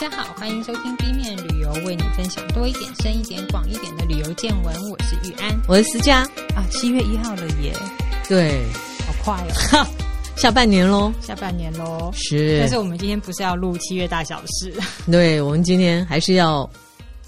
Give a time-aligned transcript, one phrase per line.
[0.00, 4.72] 大家好，欢迎收听 B 面旅游，为你分享多一点、深一点、广一点的旅游见闻。
[4.88, 6.20] 我是玉安，我是思佳
[6.54, 7.74] 啊，七月一号了耶！
[8.28, 8.64] 对，
[9.04, 9.34] 好快
[9.76, 9.86] 哦，
[10.36, 12.60] 下半年喽，下半年喽，是。
[12.60, 14.72] 但是我们今天不是要录七月大小事，
[15.10, 16.70] 对，我们今天还是要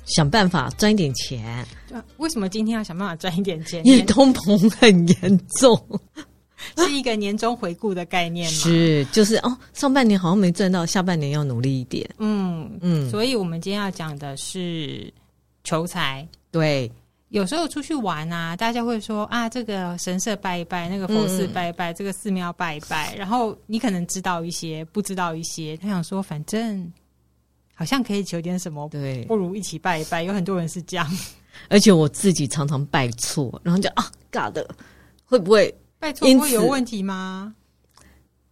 [0.04, 1.66] 想办法赚一点钱。
[2.18, 3.84] 为什么今天要想办法赚一点钱？
[3.84, 5.76] 因为通膨很严重。
[6.90, 8.58] 是一个年终回顾的概念吗？
[8.58, 12.08] 是，就是哦，上半年好像没赚到，下半年要努力一点。
[12.18, 15.12] 嗯嗯，所以我们今天要讲的是
[15.62, 16.26] 求财。
[16.50, 16.90] 对，
[17.28, 23.14] 有时候出去玩啊，大家会说啊，这个神社拜一拜，那个佛寺拜一拜，嗯、这个寺庙拜一拜。
[23.14, 25.76] 然后你可能知道一些，不知道一些。
[25.76, 26.92] 他想说，反正
[27.74, 30.24] 好像可以求点什么，对，不如一起拜一拜。
[30.24, 31.08] 有很多人是这样，
[31.68, 34.68] 而且我自己常常拜错，然后就啊，尬的，
[35.24, 35.72] 会不会？
[36.00, 37.54] 拜托，会有问题吗？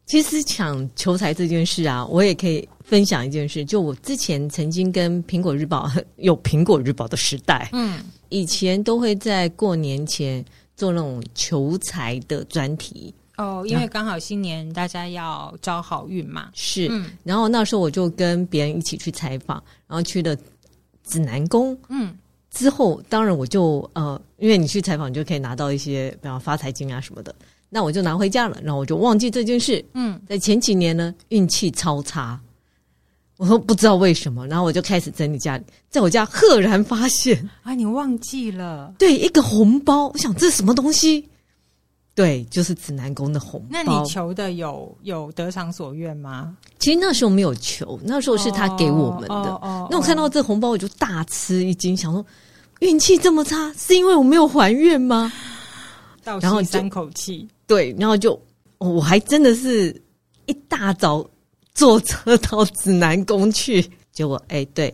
[0.06, 3.64] 其实抢求财这件事啊，我也可以分享一件事。
[3.64, 10.44] 就我之前曾经跟苹果日报 有苹果日报的时代，嗯，以前都会在过年前
[10.77, 16.50] 做那种求财的专题哦，因为刚好新年大家要招好运嘛。
[16.55, 20.36] 是，嗯，然后那时候我就跟别人一起去采访，然后去了
[21.05, 22.16] 指南宫，嗯。
[22.50, 27.34] 之后，当然我就呃，因为你去采访，你就可以拿到一些，比方发财金啊什么的。
[27.68, 29.84] 那我就拿回家了，然后我就忘记这件事。
[29.92, 32.40] 嗯，在前几年呢，运气超差，
[33.36, 38.94] 我说不知道为什么，然后我就开始整理家里，在我家赫然发现啊，你忘记了？
[38.98, 41.28] 对，一个红包，我想这是什么东西？
[42.19, 43.66] 对，就是指南宫的红包。
[43.70, 46.56] 那你求的有有得偿所愿吗？
[46.80, 49.34] 其实那时候没有求，那时候是他给我们的。
[49.36, 52.27] 哦哦哦、那我看到这红包，我就大吃一惊，想说
[52.80, 55.33] 运气这么差，是因为我没有还愿吗？
[56.24, 58.33] 然后三口气，对，然后就、
[58.78, 59.94] 哦、我还真的是
[60.46, 61.24] 一大早
[61.72, 63.80] 坐车到指南宫去，
[64.11, 64.92] 结果哎，对，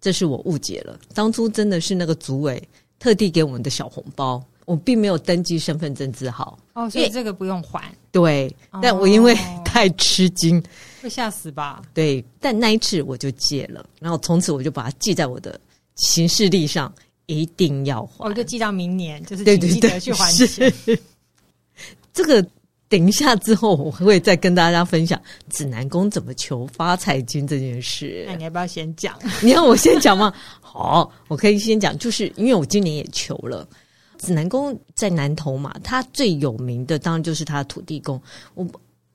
[0.00, 2.66] 这是我误解了，当初真的是那个组委
[2.98, 4.42] 特地给我们的小红包。
[4.64, 7.92] 我并没有登记身份证字号哦，所以这个不用还。
[8.10, 10.64] 对，但我因为太吃惊，哦、
[11.02, 11.82] 会吓死吧？
[11.92, 15.60] 对，但那一次我就借了，然后从此我就把它记在我的
[15.96, 16.92] 行事历上，
[17.26, 18.24] 一定要还。
[18.24, 20.72] 我、哦、就记到明年，就是请记得去还钱。
[22.12, 22.46] 这个
[22.88, 25.20] 等一下之后，我会再跟大家分享
[25.50, 28.24] 指南宫怎么求发财金这件事。
[28.28, 29.18] 那你要不要先讲？
[29.42, 30.32] 你要我先讲吗？
[30.60, 33.68] 好，我可以先讲，就是因为我今年也求了。
[34.24, 38.20] 指南宫在南投嘛，它最有名的当然就是它的土地公。
[38.54, 38.66] 我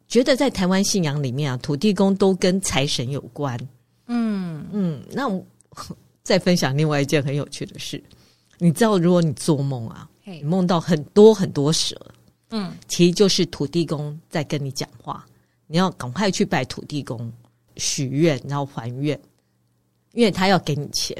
[0.07, 3.59] 觉得在台湾信仰里面啊，土地公都跟财神有关。
[4.07, 5.43] 嗯嗯，那我
[6.23, 8.01] 再分享另外一件很有趣的事，
[8.59, 11.99] 你知道，如果你做梦啊，你梦到很多很多蛇，
[12.51, 15.25] 嗯，其实就是土地公在跟你讲话，
[15.67, 17.31] 你要赶快去拜土地公
[17.77, 19.19] 许愿，然后还愿，
[20.13, 21.15] 因为他要给你钱。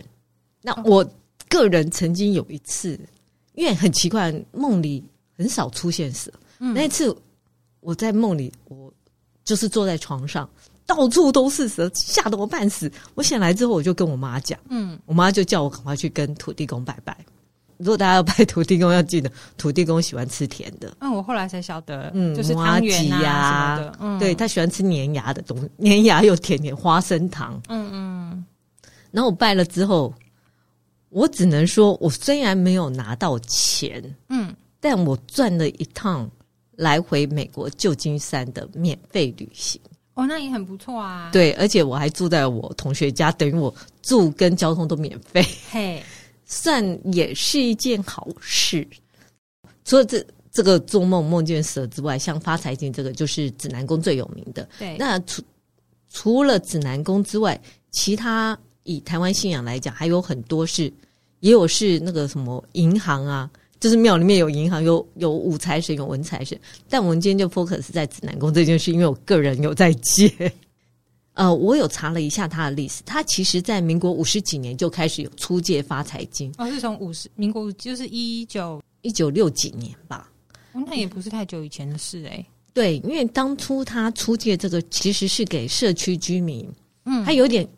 [0.61, 1.07] 那我
[1.47, 2.99] 个人曾经有一次。
[3.59, 5.03] 因为很奇怪，梦里
[5.37, 6.31] 很少出现蛇。
[6.59, 7.13] 嗯、那一次
[7.81, 8.89] 我在梦里，我
[9.43, 10.49] 就是坐在床上，
[10.85, 12.89] 到处都是蛇，吓得我半死。
[13.15, 17.17] 我醒来之后，我就跟我妈讲，嗯，我妈就叫我赶快去跟土地公拜拜。
[17.75, 20.95] 如果大家要拜土地公，要记得土地公喜欢吃甜的。
[21.01, 23.97] 嗯，我后来才晓得，嗯，就是汤圆啊什么的。
[23.99, 27.61] 嗯，对，他喜欢吃粘牙的东西，粘牙又甜甜，花生糖。
[27.67, 28.45] 嗯嗯。
[29.11, 30.13] 然后我拜了之后。
[31.09, 36.29] 我只能说，我虽然没有拿到钱，嗯，但我赚了一趟
[36.75, 39.81] 来回美国旧金山的免费旅行。
[40.13, 41.29] 哦，那也很不错啊。
[41.33, 46.03] 对，而且我还住在我同学家，等于我住跟交通都免费，嘿，
[46.45, 46.83] 算
[47.13, 48.87] 也是一件好事。
[49.85, 54.69] 除了这这个做梦梦见蛇之外，像发财经这个，就是指南宫最有名的。
[54.77, 55.41] 对，那除
[56.11, 57.59] 除了指南宫之外，
[57.91, 58.55] 其他。
[58.89, 60.91] 以台湾信仰来讲，还有很多是，
[61.41, 63.47] 也有是那个什么银行啊，
[63.79, 66.59] 就是庙里面有银行，有有武财神，有文财神。
[66.89, 70.51] 但我们今天就 focus 在指南宫这件事，因为我个人有在接。
[71.33, 76.51] 呃，我有查了一下他的历史，他其实在民国五十几年就开始有出借发财金。
[76.57, 80.31] 哦，是从五十民国就是一九一九六几年吧？
[80.73, 82.45] 哦，那也不是太久以前的事哎、欸。
[82.73, 86.67] 对，因为当初他出借这个其实是给社区居民，
[87.05, 87.69] 嗯，他有点。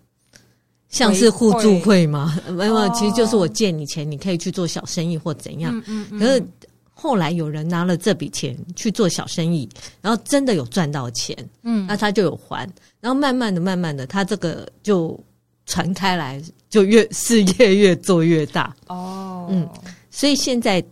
[0.91, 2.37] 像是互助会吗？
[2.49, 5.75] 没有，其实就是我借你钱，你可以去做小生意或怎样。
[5.75, 6.19] 嗯嗯嗯。
[6.19, 6.43] 可是
[6.91, 9.67] 后来有人拿了这笔钱去做小生意，
[10.01, 12.69] 然后真的有赚到钱，嗯，那他就有还。
[12.99, 15.17] 然后慢慢的、慢慢的，他这个就
[15.65, 18.75] 传开来，就越事业越做越大。
[18.87, 19.67] 哦，嗯，
[20.09, 20.83] 所以现在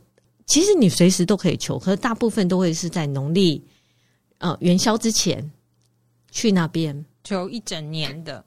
[0.47, 3.61] 其实你随时都可以求，可是大部分都会是在农历
[4.37, 5.51] 呃元宵之前
[6.31, 8.41] 去那边求一整年的。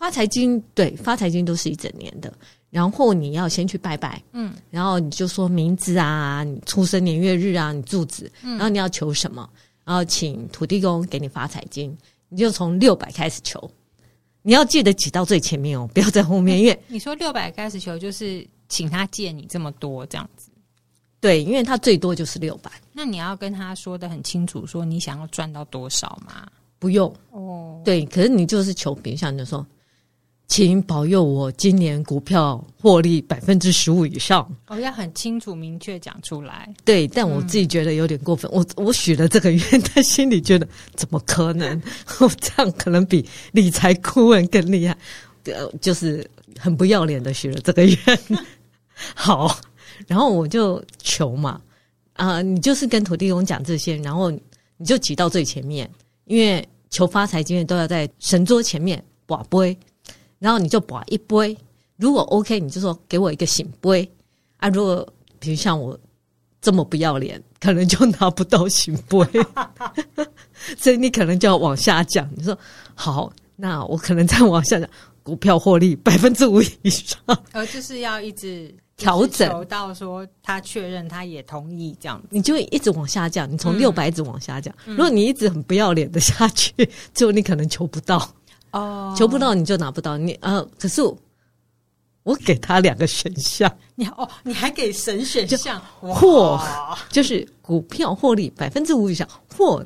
[0.00, 2.32] 发财金对发财金都是一整年的，
[2.70, 9.46] 然后你要先去拜拜，嗯，然后你就说名字啊，你出生年月日啊，你住址，然后你要求什么，
[9.84, 11.94] 然后请土地公给你发财金，
[12.30, 13.70] 你就从六百开始求，
[14.40, 20.48] 你要记得挤到最前面哦，不要在后面，因为 你说六百开始求就是请他借你这么多这样子，
[21.20, 26.48] 对，因为他最多就是六百，那你要跟他说的很清楚，说你想要赚到多少嘛？
[26.78, 27.14] 不用。
[27.32, 29.66] 哦，对，可是你就是求，比如像你就说。
[30.50, 34.44] 请保佑我今年股票获利百分之十五以上。
[34.66, 36.68] 哦，要很清楚明确讲出来。
[36.84, 38.50] 对，但我自己觉得有点过分。
[38.52, 39.62] 嗯、我我许了这个愿，
[39.94, 41.80] 但心里觉得怎么可能？
[42.18, 44.98] 我这样可能比理财顾问更厉害。
[45.44, 47.96] 呃，就是很不要脸的许了这个愿。
[49.14, 49.56] 好，
[50.08, 51.60] 然后我就求嘛，
[52.14, 55.88] 啊、呃，你就是跟土地公讲这些，然后你就挤到最前面，
[56.24, 59.78] 因为求发财经验都要在神桌前面跋杯。
[60.40, 61.56] 然后你就把一杯，
[61.96, 64.10] 如果 OK，你就说给我一个醒杯
[64.56, 64.68] 啊。
[64.70, 65.06] 如果
[65.38, 65.96] 比如像我
[66.60, 69.18] 这么不要脸，可能就拿不到醒杯，
[70.76, 72.28] 所以你可能就要往下降。
[72.34, 72.58] 你说
[72.94, 74.88] 好，那我可能再往下降，
[75.22, 77.18] 股票获利百分之五以上，
[77.52, 83.50] 呃，就是要一直调整求到说他确认他也同意这样子，你就会一直往下降。
[83.50, 86.72] 你从六百一直往下降，嗯、如果你一直很不要脸的下去，
[87.14, 88.26] 最后你可能求不到。
[88.72, 91.16] 哦，求不到你就拿不到你呃，可是我，
[92.22, 96.60] 我给他两个选项，你哦，你还给神选项，或
[97.08, 99.84] 就是股票获利百分之五以上，或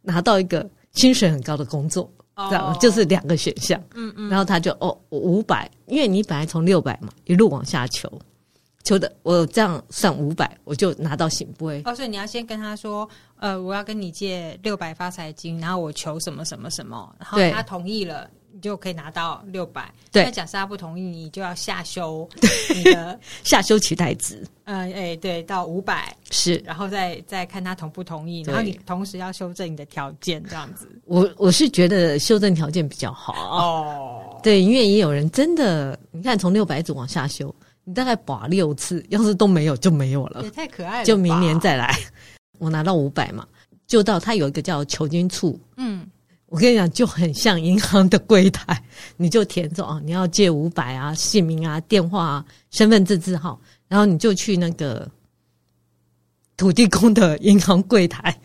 [0.00, 3.80] 拿到一个薪水很高的工作，哦、这样就是两个选项。
[3.94, 8.10] 嗯嗯，然后他就哦五百，因为你本来从六百嘛一路往下求，
[8.84, 11.82] 求的我这样算五百，我就拿到圣杯。
[11.84, 13.08] 哦，所以你要先跟他说。
[13.42, 19.92] 呃，我要跟你借六百发财金，然后我求什么什么什么，然后他同意了，你就可以拿到六百。
[20.12, 22.28] 对，那假设他不同意，你就要下修
[22.72, 24.46] 你的 下修期待值。
[24.62, 30.88] 嗯，哎、欸，对，到五百是，然后再再看他同不同意，然后你同时要修正你的条件，这样子。
[31.06, 34.40] 我我是觉得修正条件比较好哦。
[34.40, 37.52] 对，因为也有人真的，你看从六百一直往下修，
[37.84, 41.92] 你大概拔六次，要是都没有就没有了，也太可爱了，就明年再来。
[42.58, 43.44] 我拿到五百嘛，
[43.88, 46.08] 就到他有一个叫求金处，嗯，
[46.46, 48.80] 我跟你讲就很像银行的柜台，
[49.18, 55.10] 你就填着啊，你要借五百啊，姓名啊，电话啊，身份证字号，然后你就去那个
[56.56, 58.38] 土地公的银行柜台，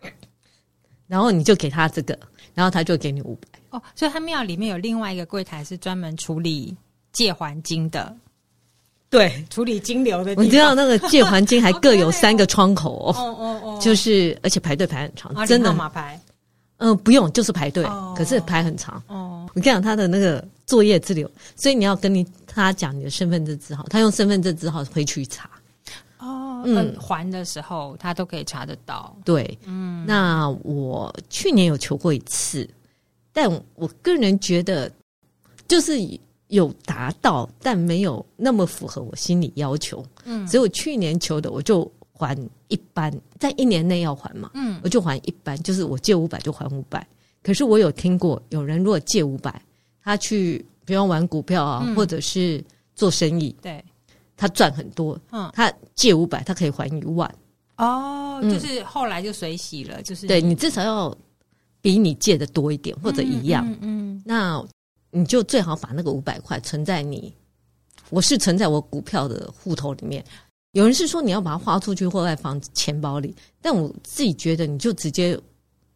[1.06, 2.18] 然后你就给他这个，
[2.54, 3.60] 然后他就给你五百。
[3.68, 6.74] 哦，所以他庙里面有另外一个柜台是专门处理
[7.12, 8.16] 借还金的。
[9.08, 10.34] 对，处理金流的。
[10.34, 15.88] 你知道那个借还金还各有三个窗口哦，哦哦哦，就是而且排队排很长，真的吗？
[15.88, 16.20] 排？
[16.78, 17.86] 嗯，不用，就是排队，
[18.16, 19.02] 可是排很长。
[19.06, 25.48] 哦，我跟你讲他的那个作业之流，所以你要跟你他讲你的身份证字号，他用身份证字号回去查。
[26.18, 29.16] 哦，嗯，还的时候他都可以查得到。
[29.24, 32.68] 对，嗯，那我去年有求过一次，
[33.32, 34.90] 但我个人觉得
[35.68, 35.92] 就是。
[36.48, 40.04] 有达到，但没有那么符合我心理要求。
[40.24, 42.38] 嗯，所以我去年求的，我就还
[42.68, 44.50] 一般，在一年内要还嘛。
[44.54, 47.04] 嗯，我就还一般，就是我借五百就还五百。
[47.42, 49.60] 可是我有听过有人如果借五百，
[50.02, 52.62] 他去比方玩股票啊，嗯、或者是
[52.94, 53.84] 做生意，对，
[54.36, 55.18] 他赚很多。
[55.32, 57.32] 嗯，他借五百，他可以还一万。
[57.76, 61.16] 哦，就是后来就水洗了，就是对你至少要
[61.80, 63.66] 比你借的多一点或者一样。
[63.66, 64.66] 嗯，嗯嗯那。
[65.16, 67.32] 你就最好把那个五百块存在你，
[68.10, 70.22] 我是存在我股票的户头里面。
[70.72, 75.38] 有人是说你要把它花出去或在放钱包里，但我自己觉得你就直接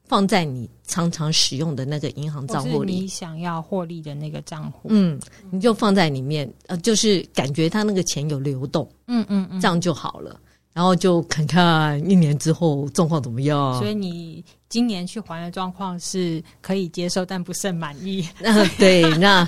[0.04, 10.40] 放在你常常使用的那个银行账户里，你想要获利的那个账户，嗯，你就放在里面，呃，就是感觉它那个钱有流动，嗯嗯嗯，这样就好了。
[10.72, 13.78] 然后就看看一年之后状况怎么样。
[13.78, 18.26] 所以你今年去还的状况是可以接受，但不甚满意。
[18.40, 19.46] 那 对，那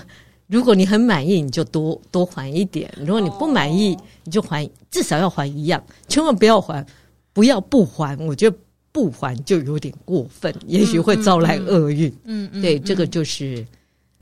[0.49, 6.85] 如果你很满意，你就多多还一点；如果你不满意，你就还至少要还一样，千万不要还，
[7.33, 8.15] 不要不还。
[8.19, 8.57] 我觉得
[8.93, 12.13] 不还就有点过分，也许会招来厄运。
[12.25, 13.67] 嗯嗯，对，这个就是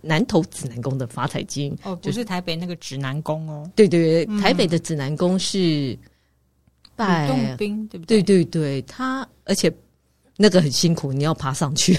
[0.03, 3.69] 南投指南宫的发财金哦，不是台北那个指南宫哦。
[3.75, 5.99] 对对对，台北的指南宫是。
[7.01, 8.23] 吕洞宾对不对？
[8.23, 9.73] 对对对，他而且
[10.43, 11.95] 那个很辛苦，你要爬上去。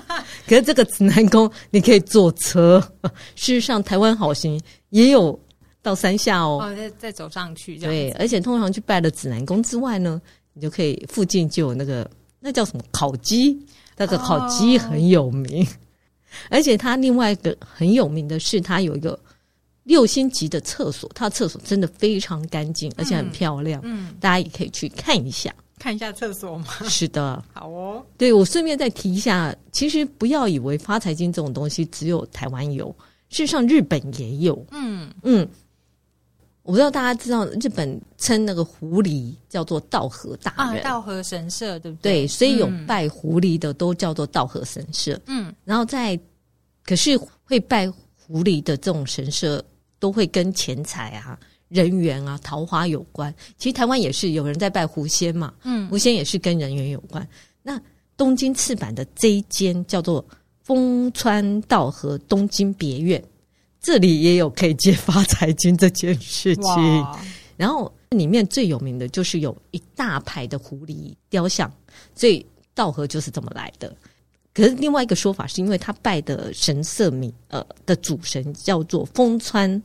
[0.46, 2.78] 可是这个指南宫你可以坐车，
[3.34, 4.60] 事实上台湾好行
[4.90, 5.38] 也有
[5.80, 7.78] 到山下哦，哦再再走上去。
[7.78, 10.20] 对，而且通常去拜了指南宫之外呢，
[10.52, 13.58] 你就可以附近就有那个那叫什么烤鸡，
[13.96, 15.66] 那个烤鸡很有名。
[16.50, 19.18] 而且它另外一个很有名的是，它有一个
[19.84, 23.80] 六星级的厕所，它的厕所真的非常干净，而且很漂亮。
[23.84, 26.66] 嗯，大家也可以去看一下，看一下厕所吗？
[26.88, 28.04] 是的，好哦。
[28.16, 32.88] 对，我顺便再提一下，其实不要以为发财金这种东西只有台湾有，
[33.28, 34.66] 事实上日本也有。
[34.70, 35.48] 嗯嗯。
[36.62, 42.22] 我不知道大家知道，日本称那个狐狸叫做道和大人，啊，稻荷神社对不对？
[42.22, 45.16] 对，所以有拜狐狸的都叫做道和神社。
[45.26, 46.18] 嗯，然后在
[46.84, 49.64] 可是会拜狐狸的这种神社，
[50.00, 53.34] 都会跟钱财啊、人缘啊、桃花有关。
[53.58, 57.26] 其实台湾也是有人在拜狐仙嘛，嗯，狐仙也是跟人缘有关。
[57.62, 57.80] 那
[58.16, 60.24] 东京赤坂的这一间叫做
[60.62, 63.22] 丰川道和东京别院。
[63.80, 67.06] 这里也有可以借发财金这件事情，
[67.56, 71.72] 然后里面最有名的就是有一大排的狐狸雕像，
[72.12, 72.44] 所以
[72.74, 73.94] 道和就是这么来的。
[74.52, 79.80] 可是另外一个说法是因为他拜的神社名呃的主神叫做丰川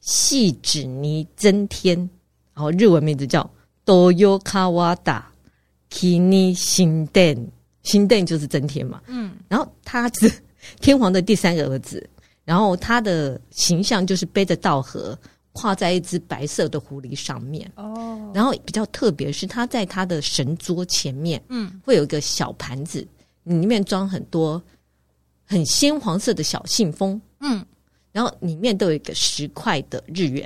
[0.00, 1.98] 细指尼增添，
[2.54, 3.48] 然后日文名字叫
[3.84, 5.30] 多尤卡瓦达
[5.90, 7.36] 基尼新殿，
[8.26, 10.30] 就是增添嘛，嗯，然后他是
[10.80, 12.08] 天皇的第三个儿子。
[12.44, 15.18] 然后他的形象就是背着稻荷，
[15.52, 17.70] 跨在一只白色的狐狸上面。
[17.76, 23.06] 哦，然后比较特别是他在他的神桌前面，嗯，会有一个小盘子，
[23.44, 24.62] 里面装很多
[25.44, 27.62] 很鲜黄色的小信封，嗯，
[28.18, 30.44] 然后里面都有一个十块的日元。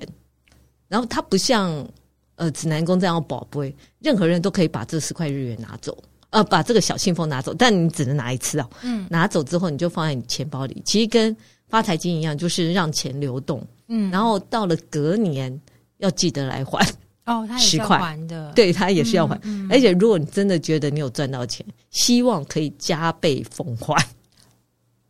[0.89, 1.89] 然后它不像
[2.35, 5.97] 呃指南宫这样宝贝，任何人都可以把这十块日元拿走，
[6.29, 8.69] 呃，把这个小信封拿走，但你只能拿一次哦。
[8.83, 11.35] 嗯，拿走之后你就放在你钱包里，其实跟
[11.67, 13.67] 发财金一样，就是让钱流动。
[13.89, 15.59] 嗯，然后到了隔年
[15.97, 16.87] 要记得来还。
[17.25, 19.35] 哦，他也是要还的，对，他也是要还。
[19.45, 23.97] 嗯嗯、而且如果你真的觉得你有赚到钱，希望可以加倍奉还。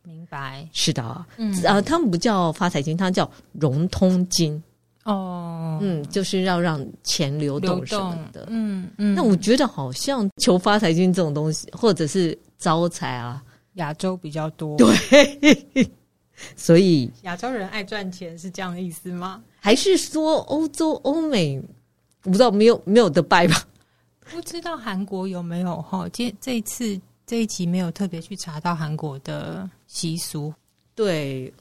[0.03, 0.67] 明白？
[0.73, 1.25] 是的。
[1.37, 4.61] 嗯啊，他们不叫发财金，他们叫融通金。
[5.03, 8.45] 哦，嗯，就是要让钱流动什么的。
[8.49, 9.13] 嗯嗯。
[9.15, 13.43] 那我觉得好像求发财金这种东西，或者是招财啊，
[13.73, 14.77] 亚洲比较多。
[14.77, 15.89] 对。
[16.55, 19.41] 所以亚洲人爱赚钱是这样的意思吗？
[19.59, 21.61] 还是说欧洲、欧美？
[22.23, 23.61] 我不知道，没有没有得拜吧？
[24.31, 26.07] 不知道韩国有没有哈？
[26.13, 30.53] 这这一次这一集没有特别去查到韩国的习俗。
[30.95, 31.51] 对，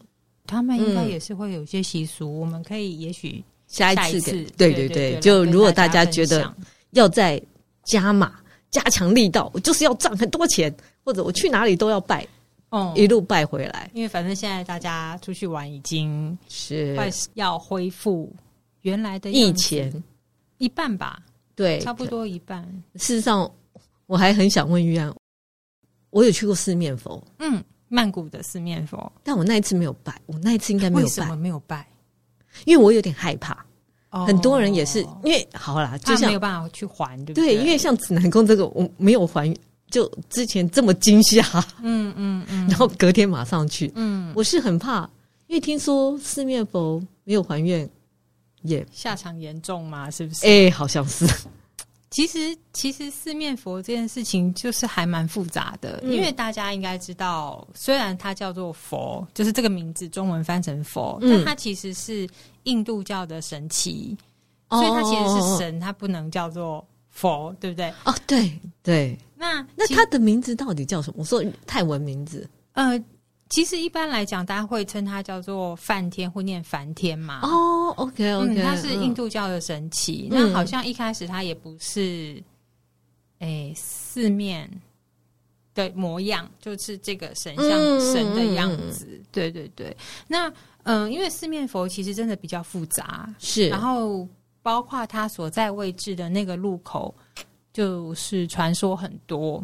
[0.47, 6.55] 他们应该也是会有一些习俗，嗯、我们可以也许下一次，对对对，就如果大家觉得
[6.91, 7.41] 要再
[7.85, 8.41] 加码、
[8.71, 12.27] 加强力道，我就是要赚很多钱，或者我去哪里都要拜。
[12.71, 16.95] 哦，一路拜回来，因为反正现在大家出去玩已经是。
[16.97, 18.33] 快要恢复
[18.81, 19.93] 原来的以前
[20.57, 21.23] 一半吧，
[21.55, 22.63] 对，差不多一半。
[22.95, 23.51] 事实上，
[24.07, 25.15] 我还很想问玉安，
[26.13, 31.85] 我有去过四面佛，嗯，曼谷的四面佛，但我那一次没有拜，我那一次应该没有拜，为什么没有拜？
[32.65, 33.67] 因为我有点害怕，
[34.11, 37.57] 哦、很多人也是因为好啦，就像没有办法去还，对不对？
[37.57, 39.53] 对，因为像指南宫这个，我没有还。
[39.91, 41.43] 就之前这么惊吓，
[41.83, 45.03] 嗯嗯嗯，然后隔天马上去，嗯，我是很怕，
[45.49, 47.87] 因为听说四面佛没有还愿，
[48.63, 50.47] 也下场严重嘛，是不是？
[50.47, 51.27] 哎，好像是。
[52.13, 62.29] 其实，其实四面佛这件事情就是还蛮复杂的，因为大家应该知道，虽然它叫做佛，就是这个名字中文翻成佛，但它其实是
[62.63, 64.17] 印度教的神祇，
[64.71, 66.87] 所以它其实是神，它不能叫做。
[67.15, 67.93] 佛对不对？
[68.07, 69.15] 哦，对对。
[69.37, 71.17] 那那他的名字到底叫什么？
[71.19, 72.49] 我说泰文名字。
[72.73, 72.99] 呃，
[73.51, 77.41] 其实一般来讲，大家会称它叫做梵天，或念梵天嘛。
[77.43, 80.29] 哦，OK OK，他是印度教的神奇。
[80.31, 82.43] 嗯、那好像一开始它也不是，
[83.39, 84.71] 哎，四面
[85.75, 87.69] 的模样，就是这个神像
[88.01, 89.07] 神的样子。
[89.11, 89.97] 嗯、对对对。
[90.27, 90.49] 那
[90.85, 93.69] 嗯、呃，因为四面佛其实真的比较复杂，是。
[93.69, 94.29] 然后。
[94.65, 97.13] 包括它所在位置的那个路口，
[97.73, 99.61] 就是传说很多。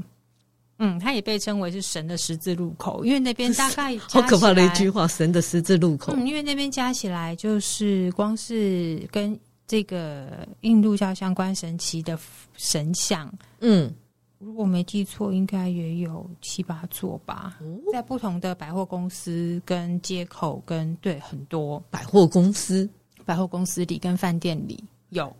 [0.78, 6.14] 嗯，它也被称为是神的十字路口，因为那边大概好可怕的一句话：神的十字路口。
[6.16, 12.18] 嗯，因为那边加起来就是光是跟这个印度教相关神奇的
[12.56, 13.92] 神像，嗯，
[14.38, 17.58] 如果没记错，应该也有七八座吧。
[17.60, 22.88] 哦，在不同的百货公司跟街口跟对很多百货公司。
[23.24, 25.30] 百货公司里跟饭店里有，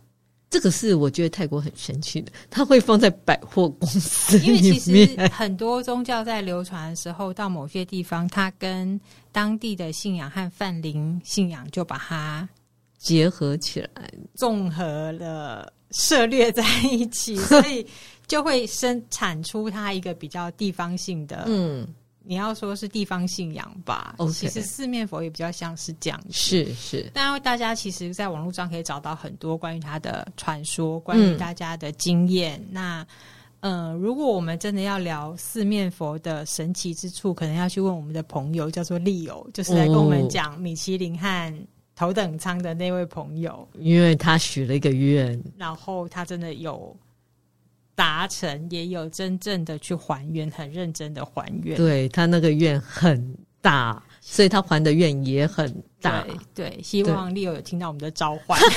[0.49, 4.63] 这个是我觉得泰国很神奇的，它会放在百货公司里面。
[4.63, 8.99] 因为其实很多宗教在流传的时候，到某些地方，它跟
[9.31, 12.49] 当地的信仰和泛灵信仰就把它
[12.97, 17.85] 结合起来，综合了涉猎在一起， 所以
[18.25, 21.87] 就会生产出它一个比较地方性的嗯。
[22.29, 26.27] 你要说是地方信仰吧.其实四面佛也比较像是这样子。
[26.31, 32.59] 是是，但大家其实在网络上可以找到很多关于他的传说，关于大家的经验。
[32.59, 33.07] 嗯、那
[33.61, 46.95] 嗯、呃，如果我们真的要聊四面佛的神奇之处，可能要去问我们的朋友，叫做利友，就是来跟我们讲米其林和头等舱的那位朋友，因为他许了一个愿，然后他真的有
[47.99, 51.75] 达成，也有真正的去还愿，很认真的还愿。
[51.75, 56.23] 对，他那个愿很大，所以他还的愿也很大。
[56.53, 58.57] 对，对，希望利友有听到我们的召唤。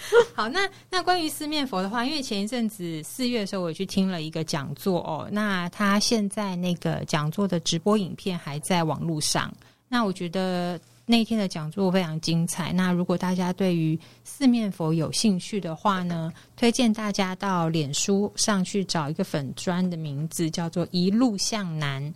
[0.34, 5.28] 好，那那关于四面佛的话，因为前一阵子四月的时候，我也去听了一个讲座哦。
[5.30, 9.52] 那他现在那个讲座的直播影片还在网络上。
[9.88, 10.80] 那我觉得
[11.10, 12.72] 那天的讲座非常精彩。
[12.72, 22.14] 那如果大家对于四面佛有兴趣的话呢，推荐大家到脸书上去找一个粉砖的名字，叫做“一路向南”。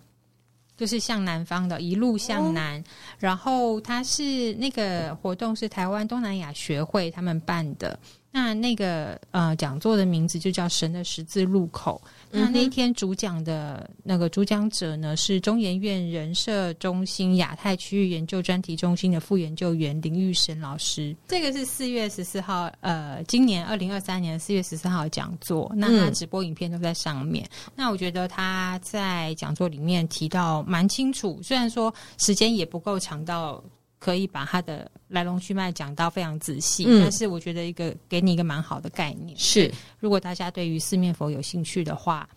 [0.77, 2.83] 就是向南方的，一路向南。
[3.19, 7.97] 然后它是那个活动是台湾东南亚学会他们办的。
[8.33, 12.03] 那那个呃讲座的名字就叫“神的十字路口”。
[12.35, 21.15] 那那一天主讲的那个主讲者呢，是中研院人社中心亚太区域研究专题中心的副研究员林玉生老师。
[21.29, 25.73] 这个是四月十四号，呃，今年二零二三年四月十四号讲座。
[25.77, 27.49] 那他直播影片都在上面。
[27.67, 33.63] 嗯、那我觉得他在讲座里面提到蛮清楚，虽然说时间也不够长到。
[34.05, 42.29] 可以把它的来龙去脉讲到非常仔细，嗯、但是我觉得一个给你一个蛮好的概念是，如果大家对于四面佛有兴趣的话，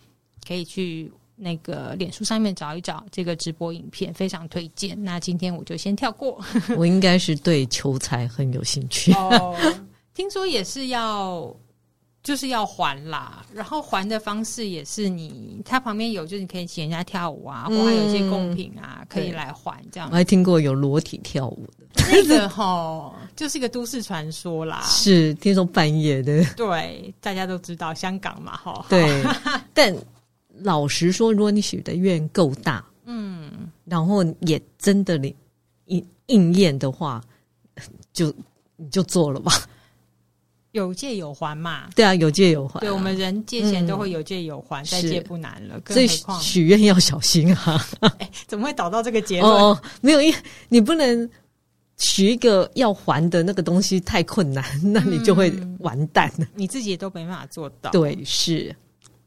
[0.46, 4.96] 可以去那个脸书上面找一找这个直播影片，非常推荐。
[5.04, 6.42] 那今天我就先跳过，
[6.74, 9.54] 我应该是对求财很有兴趣哦，
[10.14, 11.54] 听说也是要。
[12.28, 20.10] 就是要还啦，然后还的方式也是你，它旁边有，就是你可以请人家跳舞啊，嗯、或还有一些贡品啊，可以来还这样。
[20.12, 24.82] 我还听过有裸体跳舞的，那个齁，就是一个都市传说啦。
[24.82, 28.84] 是听说半夜的，对，大家都知道香港嘛，哈。
[28.90, 29.24] 对，
[29.72, 29.96] 但
[30.58, 33.50] 老实说，如果你许的愿够大，嗯，
[33.86, 35.34] 然后也真的你
[35.86, 37.24] 应应验的话，
[38.12, 38.30] 就
[38.76, 39.50] 你就做了吧。
[40.72, 41.88] 有借有还嘛？
[41.94, 42.80] 对啊，有借有还、啊。
[42.80, 45.80] 对，我们人借钱都会有借有还，嗯、再借不难了。
[45.88, 46.06] 所以
[46.40, 47.86] 许愿要小心啊！
[48.18, 49.50] 哎，怎么会导到这个结论？
[49.52, 51.28] 哦，没有，因为你不能
[51.96, 56.46] 许一个要还的那个东西太困难，那你就会完蛋了。
[56.54, 57.90] 你自己也都没办法做到。
[57.90, 58.74] 对，是。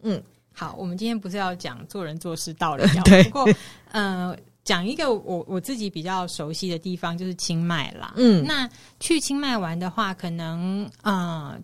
[0.03, 0.21] 嗯，
[0.53, 3.23] 好，我们今天不是要讲做人做事道理， 对。
[3.23, 3.49] 不过，
[3.91, 4.37] 嗯、呃。
[4.63, 8.13] 讲一个我我自己比较熟悉的地方，就是清迈啦。
[8.15, 8.69] 嗯，那
[8.99, 11.59] 去清迈玩的话，可能呃，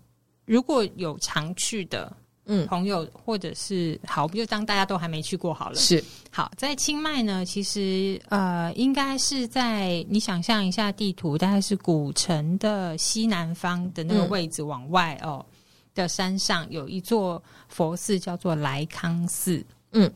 [0.45, 2.11] 如果有常去的
[2.45, 5.75] 嗯朋友，嗯、或者是好，就当大家都还没去过好了。
[5.75, 15.55] 是好，在清迈呢，其实呃，应该是在你想象一下地图，大概是古城的西南方的那个位置往外哦、嗯、
[15.93, 19.63] 的山上，有一座佛寺叫做莱康寺。
[19.91, 20.11] 嗯。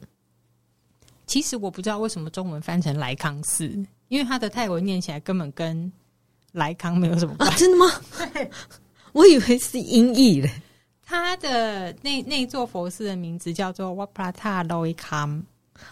[1.31, 3.65] 其实我不知道为什么中文翻成莱康寺，
[4.09, 5.89] 因为它的泰文念起来根本跟
[6.51, 7.55] 莱康没有什么关系。
[7.55, 7.89] 啊，真的吗？
[8.33, 8.51] 对
[9.13, 10.51] 我以为是音译嘞。
[11.01, 15.43] 它的那那座佛寺的名字叫做 Wat Prata Loi Kham。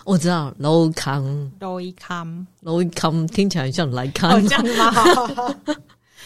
[0.03, 5.55] 我知道 Loi Kham Loi Kham Loi Kham 听起来像莱康，哦，这样子吗？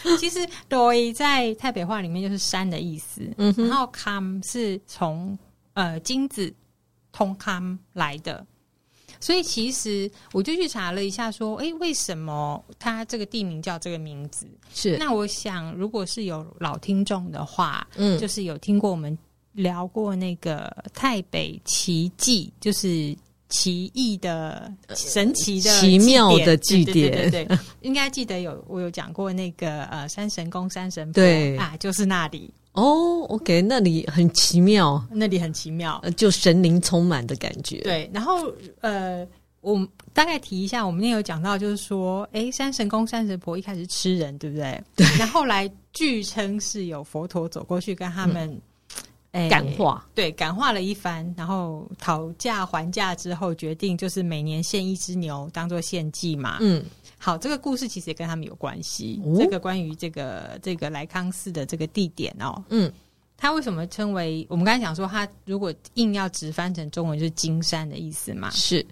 [0.18, 5.38] 其实 Loi 在泰北话里面就是山的意思，嗯哼，然后 Kham 是从
[5.74, 6.52] 呃金子
[7.12, 8.44] 通 Kham 来的。
[9.24, 14.46] 所以其实我就去查了一下，说，哎，为什么它这个地名叫这个名字？
[14.74, 14.98] 是。
[14.98, 19.16] 那我想，如果是有老听众的话，嗯，就是有听过我们
[19.52, 23.16] 聊过那个太北奇迹，就是
[23.48, 31.56] 奇异的、神奇的、奇妙的祭典，对对对， 应该记得有我有讲过那个呃山神宫、山神婆对。
[31.56, 32.52] 啊，就是那里。
[32.74, 32.82] 哦、
[33.28, 37.78] oh，OK，那里很奇妙，那里很奇妙，就神灵充满的感觉。
[37.82, 39.24] 对，然后呃，
[39.60, 44.82] 我大概提一下，我们那有讲到，就是说，哎，山神公、山神婆一开始吃人，对不对？
[44.96, 45.06] 对。
[45.18, 48.60] 然后后来据称是有佛陀走过去跟他们，
[49.48, 56.58] 感化，对，感化了一番，然后讨价还价之后，决定就是每年献一只牛当做献祭嘛。
[56.60, 56.84] 嗯。
[57.24, 59.18] 好，这个故事其实也跟他们有关系。
[59.24, 62.92] 哦、这个关于这个这个莱康寺的这个地点哦，嗯，
[63.34, 64.46] 它为什么称为？
[64.50, 68.50] 我们刚才讲说，它如果硬要直翻成中文，就是金山的意思嘛。
[68.50, 68.84] 是。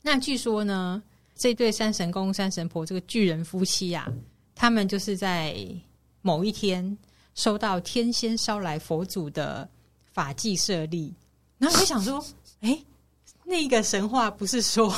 [0.00, 1.02] 那据说呢，
[1.34, 4.06] 这对山神公、山神婆这个巨人夫妻啊，
[4.54, 5.56] 他们就是在
[6.22, 6.96] 某一天
[7.34, 9.68] 收到天仙捎来佛祖的
[10.12, 11.12] 法器舍利，
[11.58, 12.24] 然后就想说，
[12.60, 12.80] 哎。
[13.44, 14.94] 那个神话不是说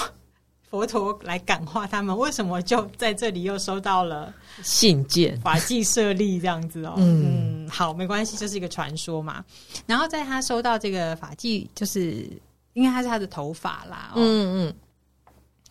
[0.70, 6.94] 佛陀来感化他们，为什么就在这里又收到了信件、法纪设立这样子哦？
[6.96, 9.44] 嗯，嗯，好，没关系，这是一个传说嘛。
[9.84, 12.24] 然后在他收到这个法纪，就是
[12.74, 14.12] 应该他是他的头发啦。
[14.14, 14.74] 哦、嗯嗯。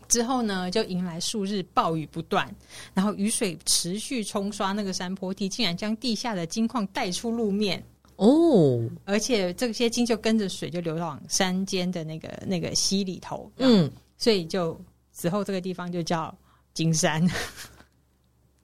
[0.09, 2.51] 之后呢，就迎来数日暴雨不断，
[2.95, 7.81] 然后雨水持续冲刷那个山坡地，竟然将地下的金矿带出路面
[8.15, 8.81] 哦！
[9.05, 14.75] 而且这些金就跟着水就流往山间的那个那个溪里头，嗯，所以就
[15.19, 16.33] 此后这个地方就叫
[16.73, 17.21] 金山。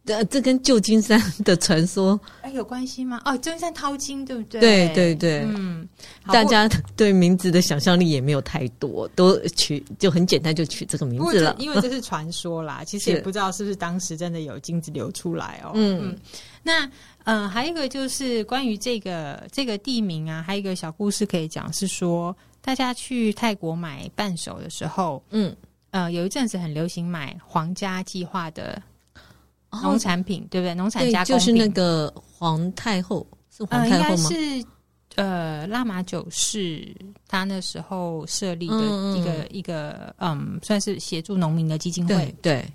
[0.06, 3.20] 这 这跟旧金山的传说哎有关系吗？
[3.26, 4.62] 哦，旧金山淘金对不对？
[4.62, 5.86] 对对对，嗯，
[6.28, 11.56] 大家对名字的想象力也没有太多，都取就很简单就取这个名字了。
[11.58, 15.72] 因为这是传说啦， 其实也不知道是不是当时真的有金子流出来哦。
[15.74, 16.20] 嗯嗯，
[16.62, 16.90] 那
[17.24, 25.56] 嗯，还有一个就是关于这个这个地名啊，还有一个小故事可以讲，是说大家去泰国买伴手的时候，嗯
[25.96, 28.82] 呃，有一阵子很流行买皇家计划的。
[29.84, 30.74] 农产品、哦、对不对？
[30.74, 34.30] 农产加工就是那个皇太后是皇太后吗？
[34.30, 34.66] 呃、是
[35.16, 36.96] 呃，拉玛九世
[37.28, 38.78] 他那时候设立的
[39.18, 42.16] 一个、嗯、一个嗯，算是协助农民的基金会。
[42.42, 42.66] 对，对。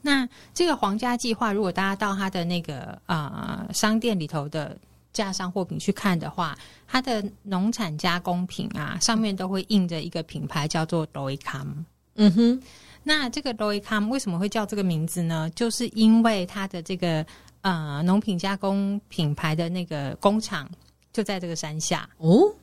[0.00, 4.74] 那这个皇家计划，如果大家到他的那个啊、呃、商店里头的
[5.12, 11.84] 架上货品去看的话，它的农产加工品啊，上面都会印着一个品牌，叫做 Doycom。
[12.14, 12.62] 嗯哼。
[13.04, 15.50] 那这个 Doycom 为什么会叫这个名字呢？
[15.56, 17.26] 就是因为它的这个
[17.62, 20.70] 呃农品加工品牌的那个工厂
[21.12, 22.54] 就在这个山下哦。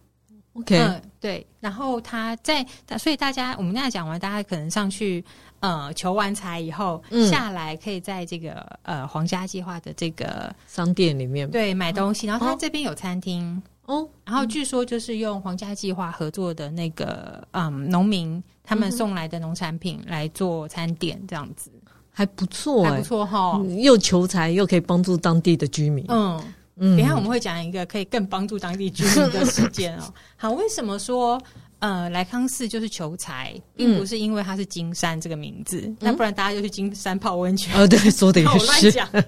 [0.53, 1.45] OK，呃，对。
[1.59, 2.65] 然后他在，
[2.97, 5.23] 所以大家我们刚才讲完，大家可能上去
[5.59, 12.27] 呃求完财以后，嗯，下来，可以在这个呃皇家计划的这个商店里面对买东西。
[12.27, 13.62] 然后他这边有餐厅。
[13.85, 21.71] 哦，然后据说就是用皇家计划合作的那个嗯农民，他们送来的农产品来做餐点，这样子
[22.12, 26.05] 还不错，还不错哈，又求财又可以帮助当地的居民。
[26.07, 26.39] 嗯
[26.79, 30.13] 嗯，等一下我们会讲一个可以更帮助当地居民的 事件哦。
[30.35, 31.41] 好，为什么说
[31.79, 37.75] 呃莱康寺就是求财，并不是因为它是金山这个名字，那不然大家就去金山泡温泉。
[37.79, 38.47] 哦，对，说的也
[38.91, 38.99] 是。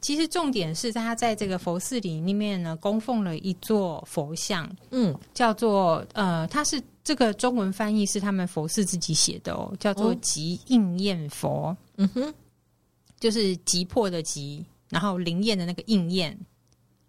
[0.00, 12.32] 其实重点是他在这个佛寺里面呢，供奉了一座佛像，嗯，叫做呃，它是这个中文翻译是他们佛寺自己写的哦，叫做急应验佛，嗯哼，
[13.18, 16.38] 就是急迫的急，然后灵验的那个应验，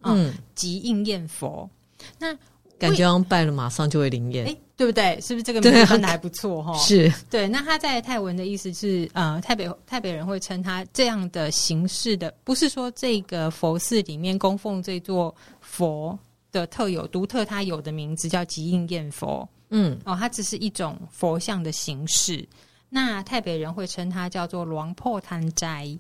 [0.04, 1.70] 嗯，即应验佛，
[2.18, 2.36] 那。
[2.78, 5.20] 感觉要拜了，马上就会灵验，哎，对不对？
[5.20, 6.74] 是不是这个名字还不错哈？
[6.80, 7.46] 是对。
[7.46, 16.18] 那他在泰文的意思是，呃，泰北泰北人会称他这样的形式的，不是说这个佛寺里面供奉这座佛
[16.54, 19.46] 的特有独特，它有的名字叫急应验佛。
[19.72, 22.48] 嗯，哦，它只是一种佛像的形式。
[22.88, 26.00] 那泰北人会称它叫做龙破贪斋。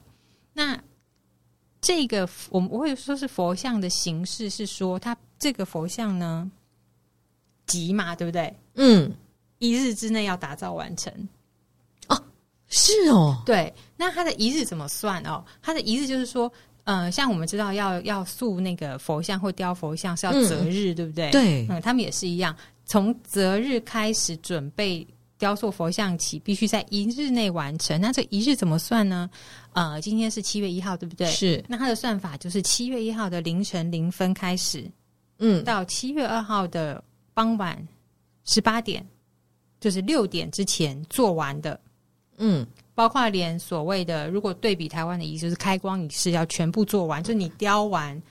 [0.53, 0.81] 那
[1.81, 6.49] 这个我们我会说是佛像的形式，是说它这个佛像呢？
[7.65, 8.51] 急嘛，对不对？
[8.73, 9.13] 嗯，
[9.59, 11.13] 一日之内要打造完成
[12.07, 12.19] 哦，
[12.67, 13.71] 是哦，对。
[13.95, 15.45] 那他的一日怎么算哦？
[15.61, 16.51] 他的一日就是说，
[16.85, 21.29] 呃，像我们知道要要塑那个佛像或雕佛像是要择日，嗯、对不对？
[21.29, 25.05] 对，嗯，他们也是一样，从择日开始准备
[25.39, 27.99] 雕塑佛像起，必须在一日内完成。
[27.99, 29.27] 那这一日怎么算呢？
[29.73, 31.25] 呃，今天是七月一号，对不对？
[31.31, 31.65] 是。
[31.67, 34.87] 那它的算法就是七月一号的凌晨零分开始，
[35.39, 37.03] 嗯，到七月二号的。
[37.31, 37.87] 傍晚
[38.43, 39.07] 十八点，
[39.79, 41.79] 就是六点之前做完的，
[42.35, 48.21] 嗯，包括连所谓的，如果对比台湾的仪式，就是开光仪式要全部做完，就是你雕完、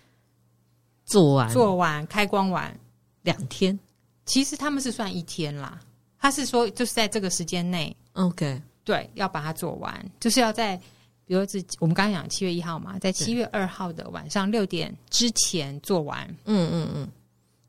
[1.07, 2.79] 做完、做完、开光完
[3.23, 3.79] 两天，
[4.27, 5.81] 其实他们是算一天啦。
[6.19, 10.77] 他是说，就是在这个时间内，OK，对，要把它做完，就是要在，
[11.25, 17.09] 比如是我们刚刚讲七月一号嘛，在七月二号的晚上六点之前做完，嗯嗯嗯。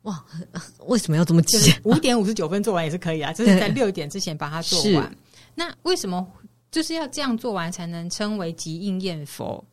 [0.03, 0.23] 哇，
[0.87, 1.73] 为什么要这么急？
[1.83, 5.15] 五点五十九分做完也是可以啊， 就是在六点之前把它做完。
[5.55, 6.25] 那为什么
[6.71, 9.63] 就是要这样做完才能称为急应验佛？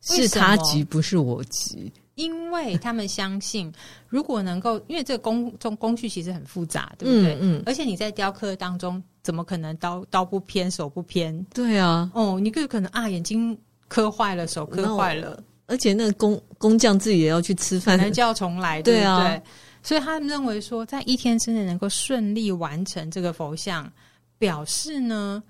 [0.00, 1.92] 是他急，不是我急。
[2.16, 3.72] 因为他们相信，
[4.08, 7.34] 如果能够，因为这个工中工序其实很复杂，对不对？
[7.34, 11.46] 嗯，嗯，而且你在雕刻当中，怎么可能刀刀不偏，手不偏？
[11.54, 19.28] 对啊，哦，你就可能啊，眼睛磕坏了，手磕坏了，而且那个工工匠自己也要去吃饭，可能就要重来， 对啊。
[19.28, 19.42] 对
[19.82, 23.88] 所以他们认为说，在一天之内能够顺利完成这个佛像，
[24.36, 25.40] 表示呢，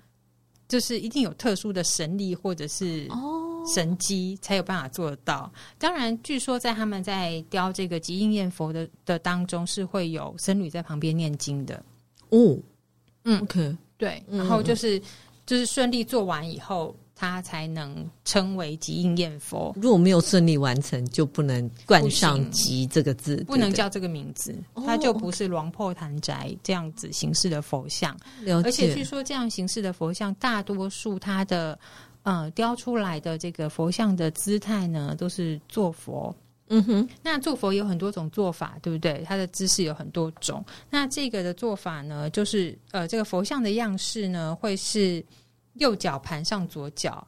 [0.67, 3.07] 就是一定有特殊的神力或者是
[3.65, 5.51] 神机才有办法做得到。
[5.77, 11.81] 当然，据说在他们在雕这个极应验佛的的当中，是会有僧侣在旁边念经的。
[12.29, 12.57] 哦，
[13.23, 15.01] 嗯，OK，对，嗯然后就是
[15.45, 16.95] 就是顺利做完以后。
[17.19, 19.73] 他才能称为吉应验佛。
[19.81, 28.15] 如果没有顺利完成，就不能冠上“吉”这个字，不能叫这个名字，它就不是龙破坛宅这样子形式的佛像。
[28.63, 31.79] 而且据说这样形式的佛像，大多数它的
[32.27, 36.35] 呃雕出来的这个佛像的姿态呢，都是坐佛。
[36.67, 39.23] 嗯哼，那坐佛有很多种做法，对不对？
[39.25, 40.63] 它的姿势有很多种。
[40.89, 45.23] 那这个的做法呢，就是呃，这个佛像的样式呢，会是。
[45.79, 47.27] 右脚盘上左脚，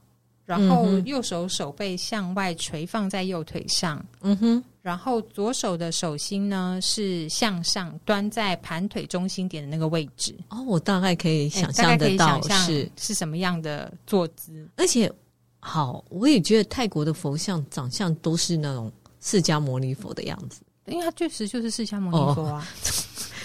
[0.49, 10.35] 然后右手手背向外垂放在右腿上，嗯哼，然后左手的手心呢是向上端在盘腿中心点的那个位置。
[10.49, 12.89] 哦，我大概可以想象得到是。
[12.97, 15.11] 是什么样的坐姿，而且
[15.59, 22.67] 好，我也觉得泰国的佛像长相都是那种释迦牟尼佛的样子，因为它确实就是释迦牟尼佛啊。
[22.83, 22.89] 哦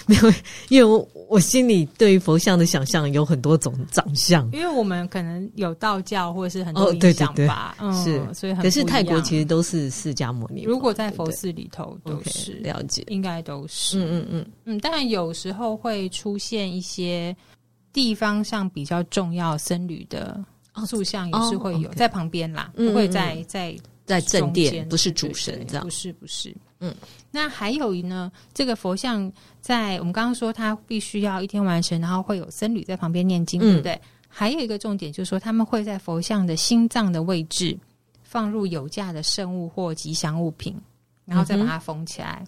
[0.09, 0.33] 没有，
[0.69, 10.63] 因为我我心里对于佛像的想象有很多种长相，因为我们可能有道教或者是很多影响吧，哦、对对对嗯，是，所以很可是泰国其实都是释迦牟尼。
[10.63, 14.45] 如果在佛寺里头都是、了解，应该都是，嗯嗯嗯。
[14.65, 17.35] 嗯，当然有时候会出现一些
[17.91, 20.39] 地方上比较重要僧侣的
[20.85, 23.77] 塑像也是会有、哦 okay、在旁边啦，不会在嗯。
[23.77, 26.55] 嗯在在正殿，不是主神这样，不是不是。
[26.79, 26.93] 嗯，
[27.31, 28.31] 那还有呢？
[28.53, 33.99] 这个佛像在我们刚刚说，它必须要一天完成，然后会有僧侣在旁边念经，对不对？
[34.27, 37.77] 还有一个重点就是说，他们会在佛像的心脏的位置
[38.21, 40.75] 放入有价的圣物或吉祥物品，
[41.23, 42.43] 然后再把它封起来。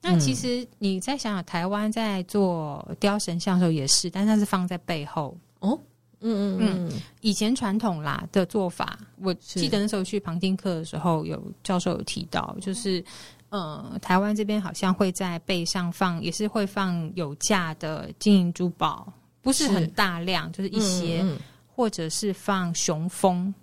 [0.00, 5.78] 那其实你再想想，台湾在做雕神像的时候也是，但是它是放在背后哦。
[6.20, 13.04] 嗯嗯嗯，以前传统啦的做法，我记得那时候去旁听课的时候，有教授有提到，就是。
[13.48, 23.54] 呃，台湾这边好像会在背上放，也是会放有价的金银珠宝，不是很大量，是就是一些，嗯嗯、或者是放雄蜂，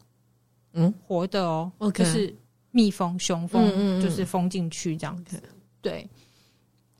[0.71, 2.33] 嗯，活的哦，okay, 就是
[2.71, 4.01] 蜜蜂、雄蜂，嗯嗯嗯。
[4.01, 5.49] 就是封进去这样子，嗯、
[5.81, 6.09] 对，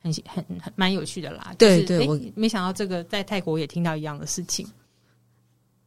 [0.01, 1.55] 很很很蛮有趣的啦。
[1.57, 4.67] 对对，我没想到这个在泰国也听到一样的事情，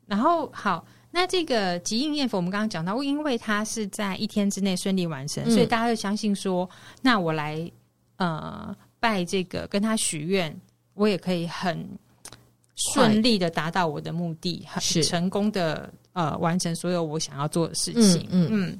[0.06, 0.86] 然后好。
[1.08, 6.68] 那这个吉应验佛，我们刚刚讲到，因为它是在一天之内顺利完成，嗯、所以大家就相信说，
[7.00, 7.72] 那我来
[8.16, 10.54] 呃拜这个，跟他许愿，
[10.92, 11.88] 我也可以很
[12.74, 18.28] 顺利的达到我的目的，很成功的呃完成所有我想要做的事情。
[18.30, 18.46] 嗯。
[18.46, 18.78] 嗯嗯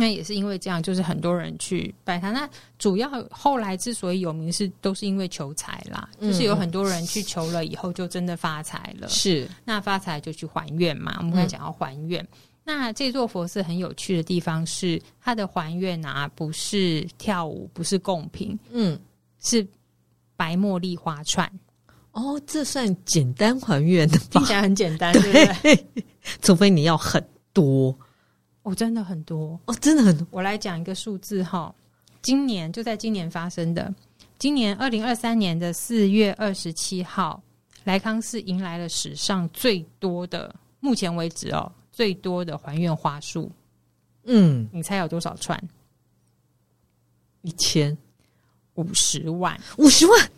[0.00, 2.30] 那也是因为这样，就是很多人去拜他。
[2.30, 9.08] 那主要后来之所以有名，是都是因为求财啦，嗯、就是有很多人去求了以后，就真的发财了。
[9.08, 11.16] 是，那发财就去还愿嘛。
[11.18, 12.22] 我们刚才讲要还愿。
[12.22, 12.28] 嗯、
[12.62, 18.96] 那这座佛寺很有趣的地方是，它的还愿啊，不是跳舞，不是贡品，嗯，
[19.42, 19.66] 是
[20.36, 21.50] 白茉莉花串。
[22.12, 24.26] 哦，这算简单还愿的吧？
[24.30, 25.86] 听起来很简单，对，对不对？
[26.40, 27.20] 除非你要很
[27.52, 27.92] 多。
[28.68, 30.26] 哦，真的很多哦，真的很多。
[30.30, 31.74] 我来讲一个数字哈，
[32.20, 33.94] 今年就在今年发生的，
[34.38, 37.42] 今年二零二三年的四月二十七号，
[37.84, 43.50] 莱康寺迎来了史上最多的，目前为止哦，最多的还愿花束。
[44.24, 45.58] 嗯，你猜有多少串？
[47.40, 47.96] 一千
[48.74, 50.30] 五十万，五十万。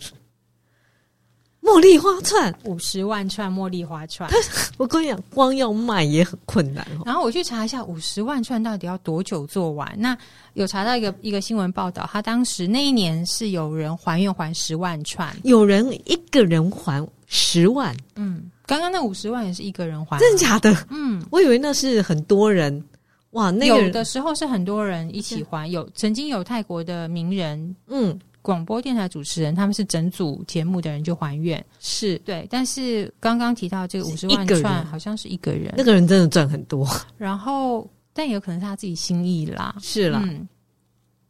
[1.71, 4.29] 茉莉花串五十万串茉莉花串，
[4.77, 6.85] 我跟你讲，光要卖也很困难。
[7.05, 9.89] 然后我去查一下，五十万串到底要多久做完？
[9.97, 10.17] 那
[10.55, 17.97] 有查到一个一个新闻报道，他当时那一年是有人还愿还十万串，有人一个人还十万。
[18.17, 20.77] 嗯，刚刚那五十万也是一个人还，真的假的？
[20.91, 22.83] 嗯，我以为那是很多人。
[23.31, 28.19] 哇，那个、有的时候是很多人一起还，有曾经有泰国的名人，嗯。
[28.43, 32.47] 广播电台主持人，他们是整组节目的人就还愿，是对。
[32.49, 36.89] 但是刚刚提到这个五十万串，好像是一个人，那个人真的赚很多。
[37.19, 40.23] 然后，但也有可能是他自己心意啦，是啦。
[40.25, 40.49] 嗯，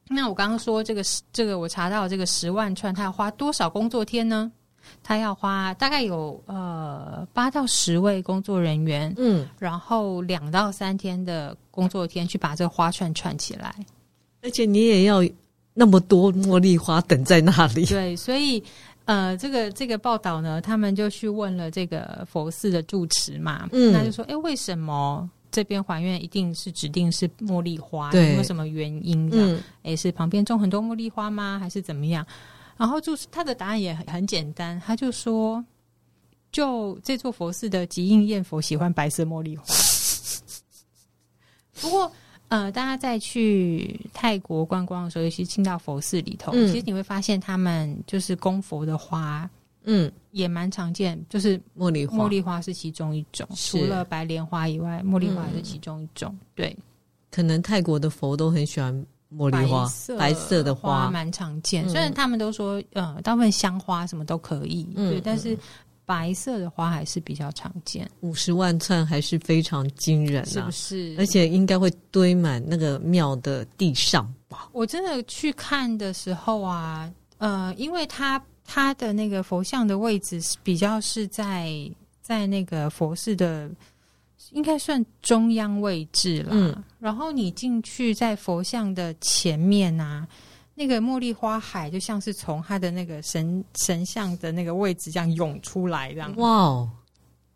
[0.08, 4.50] 那我刚刚说这个这个，我查到这个十万串，他要花多少工作天呢？
[5.02, 13.74] 他要花大概有呃八到十位工作人员，嗯，然后两到三天的工作天去把这个花串串起来，
[14.42, 15.24] 而且你也要。
[15.72, 18.62] 那么多茉莉花等在那里，对，所以
[19.04, 28.10] 呃，这个这个报道呢，他们就去问了这个佛寺的住持嘛，嗯，那就说，哎，为什么这边还愿一定是指定是茉莉花？
[28.10, 29.30] 对，有没有什么原因？
[29.32, 31.58] 嗯，哎，是旁边种很多茉莉花吗？
[31.58, 32.26] 还是怎么样？
[32.76, 35.64] 然后就是他的答案也很很简单，他就说，
[36.50, 39.64] 就这座佛寺的吉应艳佛喜欢白色茉莉花，
[41.80, 42.10] 不过。
[42.50, 49.48] 呃，大家在去泰国观光的时候，尤其进到佛寺里头，嗯、其实你会发现他们就是供佛的花
[49.84, 56.30] 嗯，也蛮常见，就是茉莉花，茉莉花是其中一种，除了白莲花以外，茉莉花也是其中一种。
[56.32, 56.76] 嗯、对，
[57.30, 58.92] 可能泰国的佛都很喜欢
[59.32, 61.88] 茉莉花，白色，的花蛮常见。
[61.88, 65.56] 虽然他们都说，呃，大部分香花什么都可以，嗯、对，但是。
[66.10, 71.14] 白色的花还是比较常见，五十万串还是非常惊人，啊，是不是？
[71.16, 74.68] 而且应该会堆满那个庙的地上吧？
[74.72, 81.70] 我真的去看的时候啊，呃，因为它它的那个佛像的位置是比较是在
[82.20, 83.70] 在那个佛寺的，
[84.50, 86.48] 应该算中央位置啦。
[86.50, 90.26] 嗯，然后你进去在佛像的前面啊。
[90.80, 96.90] 那个茉莉花海就像是从他的那个神神像的那个位置这样涌出来，这样哇哦，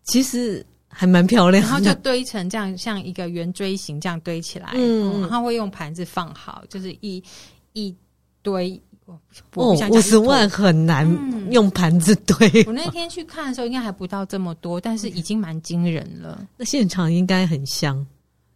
[0.02, 1.66] 其实还蛮漂亮的。
[1.70, 4.72] 然后就堆成这样，像一个圆锥形这样堆起来。
[4.74, 7.24] 嗯，然后会用盘子放好，就是一
[7.72, 7.96] 一
[8.42, 8.78] 堆。
[9.06, 9.18] 哦，
[9.56, 11.06] 五十万很难
[11.50, 12.64] 用盘子堆。
[12.66, 16.46] 我那天去看的时候，应该还不到这么多，但是已经蛮惊人了。
[16.56, 18.06] 那现场应该很香。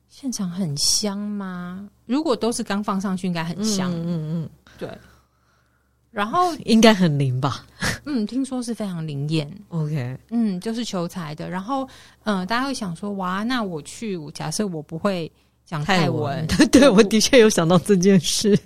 [0.09, 1.87] 现场很香吗？
[2.07, 3.93] 如果都是刚放上去，应该很香。
[3.93, 4.89] 嗯嗯嗯，对。
[6.11, 7.67] 然后 应该很灵吧？
[8.07, 9.51] 嗯，听说是非常灵验。
[9.69, 11.51] OK，嗯，就是求财的。
[11.51, 11.87] 然后，
[12.25, 15.31] 嗯、呃，大家会想说，哇，那我去，我假设我不会
[15.67, 18.59] 讲泰文，泰文 对，我的确有想到这件事。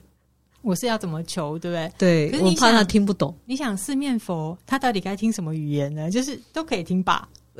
[0.62, 2.30] 我是要怎么求，对不对？
[2.30, 3.36] 对，我怕他听不懂。
[3.44, 6.08] 你想四面佛，他到底该听什么语言呢？
[6.08, 7.28] 就是都可以听吧。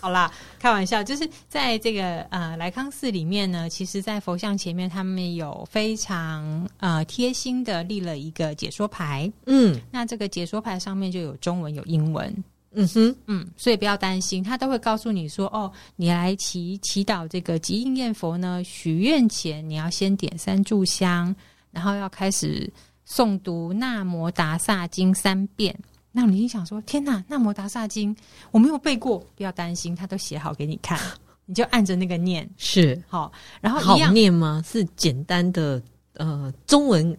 [0.00, 9.30] 好啦，开玩笑，就是在这个呃莱康寺里面呢，其实，在佛像前面，他们有非常呃贴心的立了一个解说牌。
[9.44, 12.34] 嗯，那这个解说牌上面就有中文有英文。
[12.72, 21.34] 嗯哼，嗯，所以不要担心，他都会告诉你说，哦，你来祈祈祷这个急应念佛呢，许愿前你要先点三炷香，
[21.72, 22.72] 然后要开始
[23.06, 25.76] 诵读《那摩达萨经》三遍。
[26.12, 28.14] 那你一想说，天哪，那摩达萨经
[28.50, 30.98] 我没有背过，不要担心，他都写好给你看，
[31.46, 34.60] 你就按着那个念是好，然后好念吗？
[34.66, 35.80] 是简单的
[36.14, 37.16] 呃中文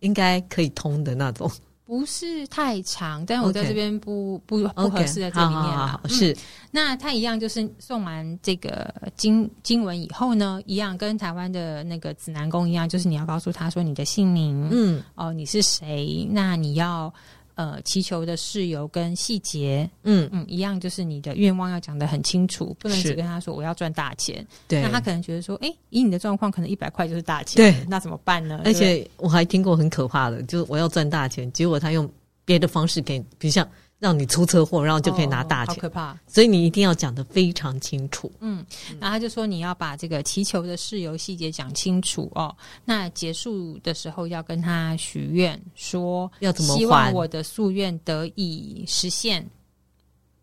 [0.00, 1.50] 应该可以通的那种，
[1.84, 6.00] 不是太长，但我在这边不.不不合适在这里面了。
[6.08, 6.36] 是、嗯，
[6.70, 16.26] 那他一样就是送完这个经经文以后呢，一样跟台湾的那个指南宫一样，就是你要告诉他说你的姓名，嗯，哦，你是谁？
[16.30, 17.12] 那你要。
[17.54, 24.46] 呃，祈求的事由跟细节，嗯嗯，一样，就是你的愿望要讲得很清楚，不能只跟他说我要赚大钱。
[24.66, 28.60] 对，那他可能觉得说，哎、欸，以你的状况，可能一百块就是大钱，对，那怎么办呢？
[28.64, 32.10] 而且我还听过很可怕的，就是我要赚大钱，结果他用
[32.44, 33.66] 别的方式给，比如像。
[34.00, 36.18] 让你出车祸，然后就可以拿大钱，哦、好可怕！
[36.26, 38.30] 所以你一定要讲得非常清楚。
[38.40, 38.64] 嗯，
[39.00, 42.54] 然后他就说你要把这个祈求的事由细节讲清楚哦。
[42.84, 49.48] 那结束的时候要跟他许愿，说要怎么，希望我的夙愿得以实现。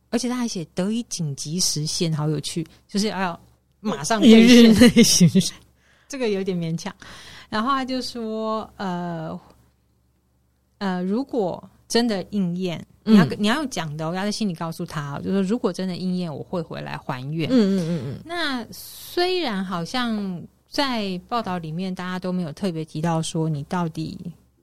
[0.09, 3.39] 而且他还写得以紧急实现，好有趣，就是要
[3.79, 4.91] 马上一日内
[6.07, 6.91] 这个有点勉强。
[7.47, 9.39] 然后他就说，呃
[10.79, 12.83] 呃，如果真的应验。
[13.03, 17.49] 你要你要讲的，我要在心里告诉他，就是说如果真的应验，我会回来还愿。
[17.49, 18.21] 嗯嗯嗯嗯。
[18.23, 24.17] 那虽然好像在报道里面大家都没有特别提到说你到底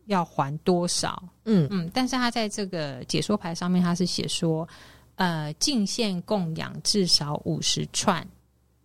[0.07, 4.67] 要还多少，嗯嗯，但是他在这个解说牌上面他是写说，
[5.17, 8.27] 呃，进献供养至少五十串，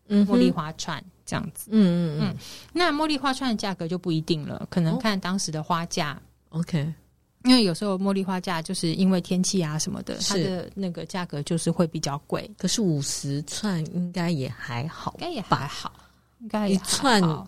[0.08, 1.70] 嗯，茉莉花串这样子。
[1.72, 2.36] 嗯嗯嗯。
[2.74, 6.20] 那茉莉花串的价格就不一定了，可能看当时的花价。
[6.50, 6.92] OK。
[7.46, 12.50] 因为有时候茉莉花价就是因为天气啊什么的，它的那个价格就是会比较贵。
[12.58, 15.92] 可是五十串应该也还好，应该也还好，
[16.40, 17.48] 应该也还好，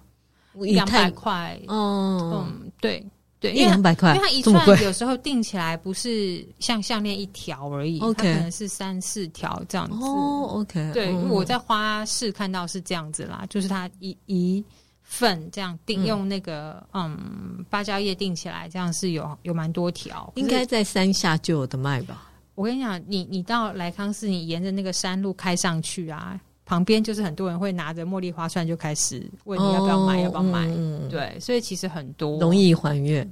[0.55, 1.59] 一串两百块。
[1.67, 3.05] 嗯，嗯，对
[3.39, 10.05] 对，一两百块，因为它一串有时候订起来不是像项链一条而已，它可能是三四条这样子。
[10.05, 14.63] 哦，OK，对，我在花市看到是这样子啦，就是它一一。
[15.05, 22.29] 份这样订用那个嗯芭蕉叶定起来，这样是有有蛮多条，应该在山下就有的卖吧。
[22.55, 30.65] 我跟你讲，你你到莱康市，你沿着那个山路开上去啊，旁边就是很多人会拿着茉莉花串就开始问你要不要买，哦、要不要买。
[30.67, 33.31] 嗯、对，所以其实很多容易还愿。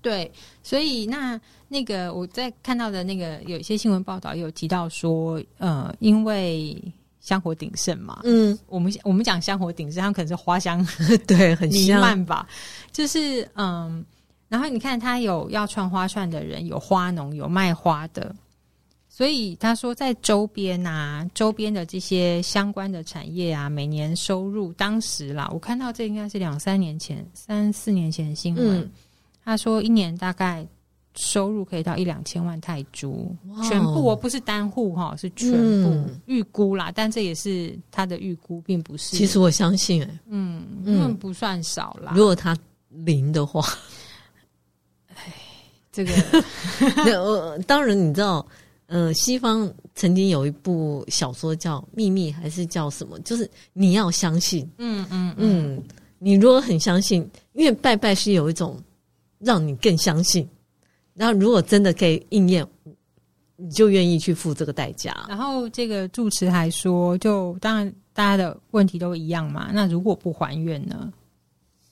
[0.00, 0.30] 对，
[0.62, 6.82] 所以那那个我在看到的那个有一些新闻报道有提到说，呃，因为。
[7.20, 10.84] 香火鼎盛嘛，嗯，我们我们讲香火鼎盛，它可能是花香
[11.28, 12.48] 对很弥漫吧，
[12.90, 14.04] 就是嗯，
[14.48, 18.34] 然后你看他有要串花串的人，有花农，有卖花的，
[19.08, 28.90] 所以他说在周边啊，周边的这些相关的产业啊，每年收入当时啦，我看到这应该是两三年前、三四年前的新闻，嗯、
[29.44, 30.66] 他说一年大概
[31.16, 33.28] 收入可以到一两千万泰铢，
[33.68, 39.16] 全部我不是单户哈，是全部预、嗯、估啦，但这也是他的预估，并不是。
[39.16, 42.12] 其实我相信、欸，哎，嗯，因为不算少啦。
[42.14, 42.56] 如果他
[42.88, 43.60] 零的话，
[45.16, 45.34] 哎，
[45.90, 46.12] 这个，
[47.04, 48.46] 呃，当然你知道，
[48.86, 53.18] 呃，西方曾经有一部小说叫《秘密》，还是叫什么？
[53.20, 55.82] 就是你要相信，嗯嗯嗯，嗯，
[56.20, 58.80] 你如果很相信，因为拜拜是有一种
[59.40, 60.48] 让你更相信。
[61.14, 62.66] 然后，如果真的可以应验，
[63.56, 65.26] 你就愿意去付这个代价。
[65.28, 69.70] 然后，这个住持还说，就当然大家的问题都一样嘛。
[69.72, 71.12] 那如果不还愿呢？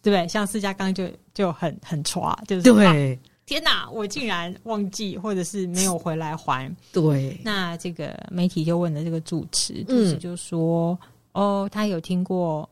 [0.01, 0.29] 对不对？
[0.29, 6.73] 像释迦刚就就很很抓，就是对，啊，天哪，我竟然忘记，或者是没有回来还。
[6.93, 10.99] 对，那这个媒体就问了这个住持，住持就说
[11.35, 12.67] ：“嗯、哦，他有听过，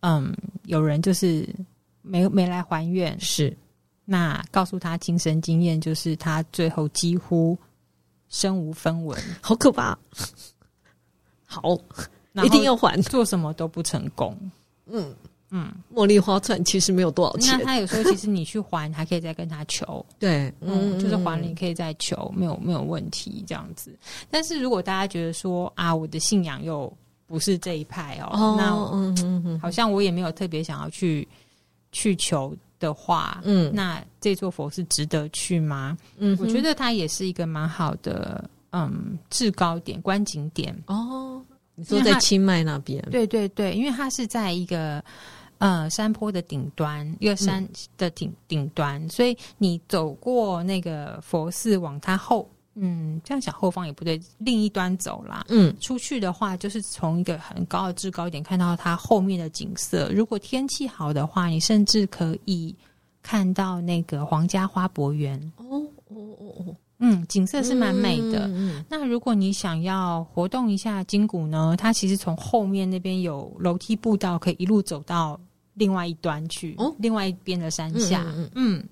[0.00, 1.48] 嗯，有人就是
[2.02, 3.56] 没没来还愿，是。”
[4.12, 7.56] 那告诉他亲身经验，就是他最后几乎
[8.28, 9.96] 身无分文，好可怕。
[11.44, 11.78] 好，
[12.42, 14.36] 一定要还，做什么都不成功。
[14.86, 15.14] 嗯
[15.50, 17.56] 嗯，茉莉花串其实没有多少钱。
[17.56, 20.04] 那他有时候其实你去还，还可以再跟他求。
[20.18, 23.96] 对，嗯，就是还了你可以再求，没有没有问题这样子。
[24.28, 26.92] 但是如果大家觉得说啊，我的信仰又
[27.28, 31.28] 不是这一派哦，哦那嗯嗯嗯，好像我也没有特别想要去
[31.92, 32.52] 去求。
[32.80, 35.96] 的话，嗯，那这座佛是值得去吗？
[36.18, 41.40] 嗯，我觉得它也是一个蛮好的，嗯，制高点、观景点哦。
[41.76, 43.00] 你说在清迈那边？
[43.10, 45.02] 对对对，因为它是在一个
[45.58, 47.66] 呃山坡的顶端，一个山
[47.96, 52.48] 的顶顶端，所以你走过那个佛寺，往它后。
[52.76, 55.44] 嗯，这样想后方也不对，另一端走啦。
[55.48, 60.10] 嗯，出去的话就是从一个很高的制高点看到它后面的景色。
[60.12, 62.74] 如果天气好的话，你甚至可以
[63.22, 65.36] 看到那个皇家花博园。
[65.56, 68.46] 哦哦哦哦，嗯，景色是蛮美的。
[68.46, 68.84] 嗯嗯。
[68.88, 71.74] 那如果你想要活动一下筋骨呢？
[71.76, 75.38] 它其实从后面那边有楼梯步道，可以一路走到
[75.74, 76.76] 另外一端去。
[76.78, 78.22] 哦，另外一边的山下。
[78.28, 78.88] 嗯，嗯，嗯。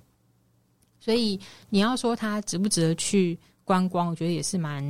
[1.01, 1.39] 所以
[1.71, 3.39] 你要说它值不值得去？
[3.69, 4.83] 观光我觉得也是蛮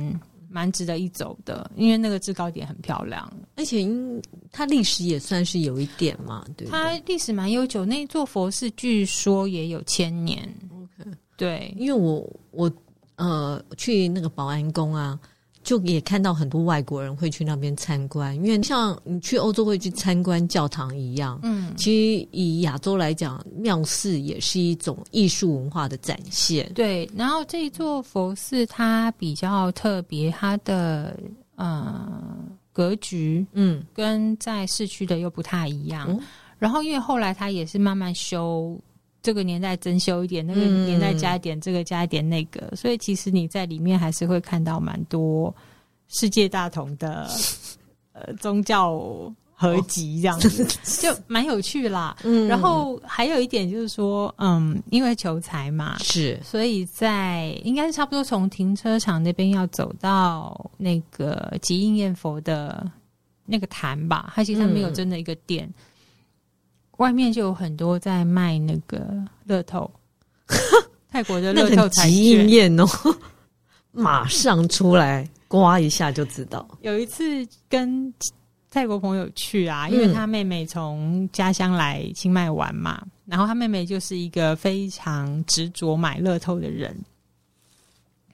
[0.49, 4.21] 蛮值得一走的，因为那个制高点很漂亮，而且因
[4.53, 10.41] 它历史也算是有一点嘛，对，对，它历史蛮悠久，那座佛寺据说也有千年。
[10.71, 12.71] OK，对，因为我我
[13.17, 15.19] 呃去那个保安宫啊。
[15.69, 21.39] 就也看到很多外国人会去那边参观，因为像你去欧洲会去参观教堂一样。
[21.43, 26.67] 嗯，其实以亚洲来讲，庙寺也是一种艺术文化的展现。
[26.73, 31.15] 对，然后这一座佛寺它比较特别，它的
[31.55, 32.19] 呃
[32.73, 36.07] 格局，嗯，跟在市区的又不太一样。
[36.09, 36.19] 嗯，
[36.57, 38.75] 然后因为后来它也是慢慢修。
[39.21, 45.53] 这个年代增修一点，那个年代加一点，这个加一点那个，嗯、所以其实你在里面还是会看到蛮多
[46.07, 47.27] 世界大同的
[48.13, 48.97] 呃宗教
[49.53, 50.67] 合集这样子，哦、
[51.01, 52.15] 就蛮有趣啦。
[52.23, 62.89] 嗯，然后还有一点就是说，嗯，因为求财嘛，是，所以在应该是差不多从停车场那边要走到那个吉应念佛的
[63.45, 65.65] 那个坛吧，它其实它没有真的一个店。
[65.65, 65.83] 嗯
[66.99, 69.07] 外面就有很多在卖那个
[69.45, 69.89] 乐透，
[71.09, 72.85] 泰国的乐透彩券哦，
[73.91, 76.67] 马上出来刮一下就知道。
[76.81, 77.23] 有一次
[77.69, 78.13] 跟
[78.69, 86.93] 泰国朋友去啊，因为他妹妹从家乡来清迈玩嘛，嗯、然后他妹妹就是一个非常执着买乐透的人，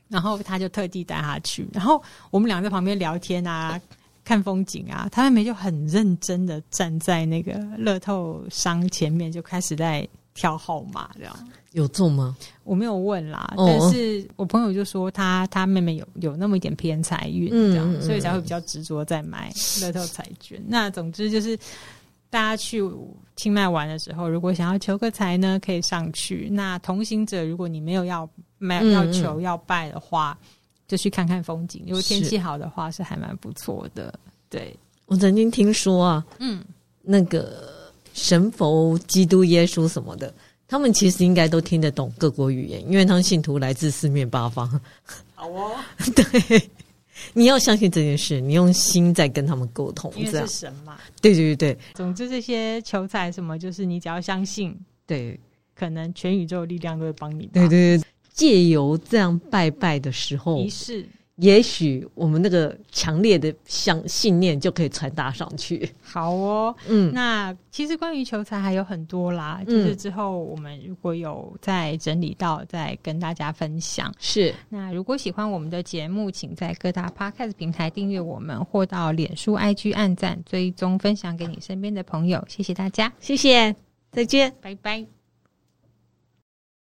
[0.07, 2.01] 然后他就特地带他去，然后
[2.31, 3.79] 我们俩在旁边聊天啊。
[4.25, 11.33] 看风景啊，他妹妹就很认真的站在那个乐透商前面，就开始在挑号码，这样
[11.73, 12.35] 有中吗？
[12.63, 20.59] 我没有问啦，哦、但是我朋友就说他他妹妹有有那么一点偏财运，这样，嗯嗯嗯，所以才会比较执着在买乐透彩券。
[20.67, 21.55] 那总之就是
[22.31, 22.81] 大家去
[23.35, 26.49] 清迈玩的时候，如果想要求个财呢，可以上去。
[26.51, 30.35] 那同行者，如果你没有要买要求要拜的话。
[30.41, 30.47] 嗯嗯
[30.87, 34.13] 就去看看风景，如果天气好的话，是还蛮不错的。
[34.49, 34.75] 对，
[35.07, 36.63] 我曾经听说啊，嗯，
[37.01, 40.33] 那个神佛、基督、耶稣什么的，
[40.67, 44.69] 他们其实应该都听得懂各国语言，因为他们信徒来自四面八方。
[45.33, 45.75] 好哦，
[46.15, 46.69] 对，
[47.33, 50.97] 你要相信这件事，你用心在跟他们沟通，因为是神嘛。
[51.19, 54.77] 对对对对，总之这些求财什么，就是你只要相信，
[55.07, 55.39] 对，
[55.73, 57.47] 可能全宇宙力量都会帮你。
[57.47, 58.03] 对对对。
[58.35, 61.07] 借由这样拜拜的时候，仪式
[61.37, 65.89] 也许我们那个强烈的相信念就可以传达上去。
[66.01, 74.13] 好哦，嗯，那其实关于求财还有很多啦，就是之后我们如果有再整理到，再跟大家分享。
[74.19, 82.43] 是，那如果喜欢我们的节目，请在各大 Podcast 平台订阅我们，或到脸书 IG 按赞、追踪、分享给你身边的朋友。
[82.47, 83.75] 谢谢大家，谢谢，
[84.11, 85.14] 再见，拜拜。